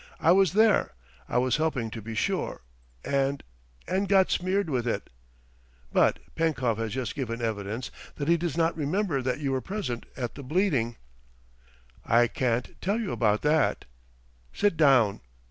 I 0.19 0.31
was 0.31 0.53
there; 0.53 0.93
I 1.29 1.37
was 1.37 1.57
helping 1.57 1.91
to 1.91 2.01
be 2.01 2.15
sure, 2.15 2.61
and... 3.05 3.43
and 3.87 4.09
got 4.09 4.31
smeared 4.31 4.67
with 4.67 4.87
it...." 4.87 5.11
"But 5.93 6.17
Penkov 6.33 6.79
has 6.79 6.91
just 6.93 7.13
given 7.13 7.39
evidence 7.39 7.91
that 8.15 8.27
he 8.27 8.35
does 8.35 8.57
not 8.57 8.75
remember 8.75 9.21
that 9.21 9.37
you 9.41 9.51
were 9.51 9.61
present 9.61 10.07
at 10.17 10.33
the 10.33 10.41
bleeding...." 10.41 10.95
"I 12.19 12.25
can't 12.27 12.81
tell 12.81 12.97
about 13.13 13.43
that." 13.43 13.85
"Sit 14.51 14.75
down." 14.75 15.21